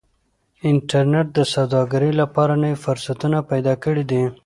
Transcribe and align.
انټرنيټ 0.69 1.27
د 1.37 1.39
سوداګرۍ 1.53 2.11
لپاره 2.21 2.53
نوي 2.63 2.77
فرصتونه 2.85 3.37
پیدا 3.51 3.73
کړي 3.83 4.03
دي. 4.11 4.23